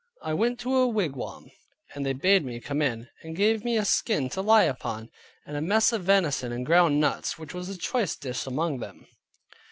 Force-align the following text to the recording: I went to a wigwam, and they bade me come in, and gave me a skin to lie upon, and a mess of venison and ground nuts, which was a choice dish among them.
I 0.23 0.33
went 0.33 0.59
to 0.61 0.75
a 0.77 0.87
wigwam, 0.87 1.51
and 1.93 2.03
they 2.03 2.13
bade 2.13 2.43
me 2.43 2.59
come 2.59 2.81
in, 2.81 3.07
and 3.21 3.35
gave 3.35 3.63
me 3.63 3.77
a 3.77 3.85
skin 3.85 4.29
to 4.29 4.41
lie 4.41 4.63
upon, 4.63 5.11
and 5.45 5.55
a 5.55 5.61
mess 5.61 5.93
of 5.93 6.05
venison 6.05 6.51
and 6.51 6.65
ground 6.65 6.99
nuts, 6.99 7.37
which 7.37 7.53
was 7.53 7.69
a 7.69 7.77
choice 7.77 8.15
dish 8.15 8.47
among 8.47 8.79
them. 8.79 9.05